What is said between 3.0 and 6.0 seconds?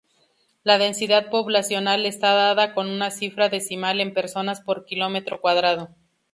cifra decimal en personas por kilómetro cuadrado.